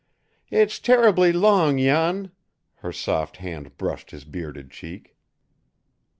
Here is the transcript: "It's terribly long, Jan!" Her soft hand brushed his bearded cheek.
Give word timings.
"It's 0.49 0.79
terribly 0.79 1.31
long, 1.31 1.77
Jan!" 1.77 2.31
Her 2.77 2.91
soft 2.91 3.37
hand 3.37 3.77
brushed 3.77 4.09
his 4.09 4.25
bearded 4.25 4.71
cheek. 4.71 5.15